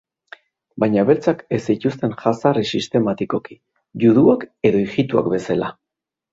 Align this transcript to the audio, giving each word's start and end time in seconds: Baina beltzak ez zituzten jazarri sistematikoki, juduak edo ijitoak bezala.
Baina 0.83 1.03
beltzak 1.09 1.43
ez 1.57 1.59
zituzten 1.73 2.15
jazarri 2.23 2.65
sistematikoki, 2.79 3.61
juduak 4.07 4.49
edo 4.73 4.85
ijitoak 4.89 5.33
bezala. 5.39 5.75